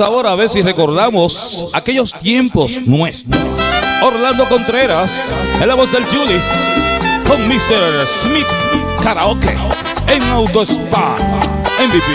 Ahora 0.00 0.30
a 0.32 0.36
ver 0.36 0.48
si 0.48 0.62
recordamos 0.62 1.66
aquellos 1.72 2.12
tiempos 2.14 2.80
nuestros. 2.86 3.42
Orlando 4.00 4.48
Contreras, 4.48 5.12
en 5.60 5.66
la 5.66 5.74
voz 5.74 5.90
del 5.90 6.04
Judy, 6.04 6.38
con 7.26 7.48
Mr. 7.48 8.06
Smith 8.06 8.46
Karaoke 9.02 9.56
en 10.06 10.22
Auto 10.24 10.62
Spa 10.62 11.16
MVP. 11.80 12.06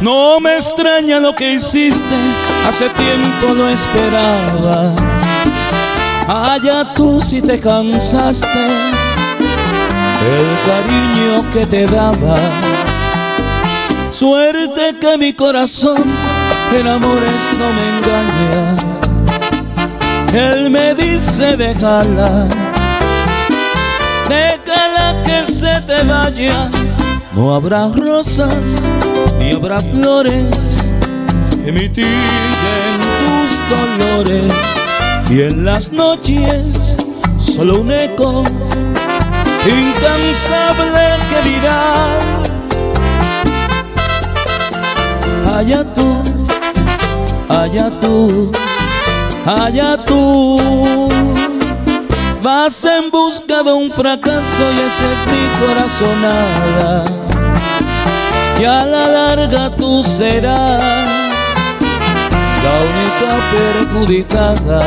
No 0.00 0.38
me 0.38 0.54
extraña 0.54 1.18
lo 1.18 1.34
que 1.34 1.54
hiciste, 1.54 2.14
hace 2.64 2.88
tiempo 2.90 3.54
lo 3.54 3.68
esperaba. 3.68 4.94
Allá 6.28 6.94
tú 6.94 7.20
si 7.20 7.42
te 7.42 7.58
cansaste 7.58 8.46
el 10.20 10.56
cariño 10.64 11.50
que 11.50 11.66
te 11.66 11.84
daba. 11.86 12.71
Suerte 14.22 14.94
que 15.00 15.18
mi 15.18 15.32
corazón 15.32 16.00
en 16.78 16.86
amores 16.86 17.42
no 17.58 17.72
me 17.72 17.84
engaña. 17.98 18.76
Él 20.32 20.70
me 20.70 20.94
dice 20.94 21.56
déjala, 21.56 22.46
déjala 24.28 25.24
que 25.24 25.44
se 25.44 25.74
te 25.88 26.04
vaya. 26.04 26.70
No 27.34 27.52
habrá 27.52 27.88
rosas 27.88 28.56
ni 29.40 29.54
habrá 29.54 29.80
flores 29.80 30.46
que 31.64 31.72
mitiguen 31.72 33.00
tus 33.18 33.50
dolores. 33.76 34.54
Y 35.30 35.42
en 35.42 35.64
las 35.64 35.90
noches 35.90 36.62
solo 37.38 37.80
un 37.80 37.90
eco 37.90 38.44
incansable 39.66 41.16
que 41.28 41.50
dirá 41.50 41.91
allá 47.72 47.90
tú, 48.00 48.52
allá 49.46 49.96
tú. 50.04 51.08
Vas 52.42 52.84
en 52.84 53.10
busca 53.10 53.62
de 53.62 53.72
un 53.72 53.90
fracaso 53.90 54.62
y 54.72 54.80
ese 54.80 55.12
es 55.12 55.26
mi 55.32 55.48
corazonada. 55.64 57.04
Y 58.60 58.64
a 58.64 58.84
la 58.84 59.06
larga 59.06 59.74
tú 59.74 60.02
serás 60.02 60.84
la 62.62 62.74
única 62.90 63.30
perjudicada. 63.52 64.80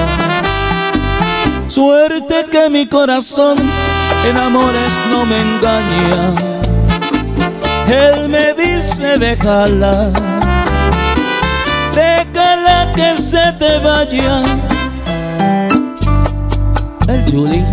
Suerte 1.67 2.45
que 2.51 2.69
mi 2.69 2.85
corazón 2.85 3.57
en 4.27 4.37
amores 4.37 4.91
no 5.11 5.25
me 5.25 5.39
engaña. 5.39 6.35
Él 7.87 8.29
me 8.29 8.53
dice 8.53 9.17
déjala, 9.17 10.11
déjala 11.95 12.91
que 12.93 13.17
se 13.17 13.51
te 13.59 13.79
vaya. 13.79 14.41
El 17.07 17.23
Julie. 17.31 17.65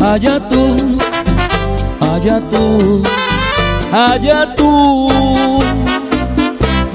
Allá 0.00 0.38
tú, 0.48 0.76
allá 2.00 2.40
tú, 2.50 3.02
allá 3.92 4.54
tú. 4.54 5.81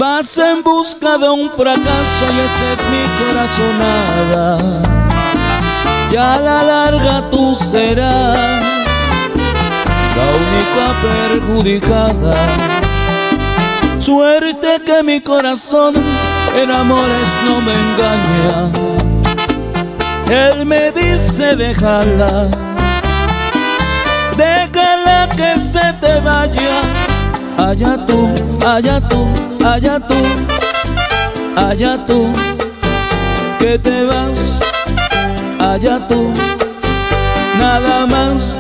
Vas 0.10 0.38
en 0.38 0.64
busca 0.64 1.18
de 1.18 1.30
un 1.30 1.52
fracaso 1.52 2.24
y 2.36 2.40
ese 2.48 2.66
es 2.74 2.82
mi 2.94 3.04
corazonada. 3.20 4.58
Ya 6.10 6.34
a 6.34 6.40
la 6.40 6.64
larga 6.64 7.30
tú 7.30 7.56
serás 7.56 8.64
la 10.18 10.28
única 10.44 10.86
perjudicada. 11.04 12.36
Suerte 14.00 14.82
que 14.86 15.04
mi 15.04 15.20
corazón 15.20 15.94
en 16.56 16.72
amores 16.72 17.30
no 17.46 17.60
me 17.66 17.74
engaña. 17.86 18.72
Él 20.30 20.66
me 20.66 20.92
dice 20.92 21.54
déjala 21.56 22.48
déjala 24.38 25.28
que 25.36 25.60
se 25.60 25.94
te 26.00 26.20
vaya. 26.22 26.97
Allá 27.58 27.98
tú, 28.06 28.30
allá 28.66 29.02
tú, 29.02 29.28
allá 29.66 30.00
tú, 30.00 30.16
allá 31.56 32.06
tú, 32.06 32.28
que 33.60 33.80
te 33.80 34.06
vas, 34.06 34.60
allá 35.60 36.08
tú, 36.08 36.32
nada 37.58 38.06
más. 38.06 38.58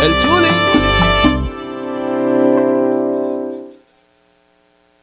El 0.00 0.12
chuli. 0.22 0.73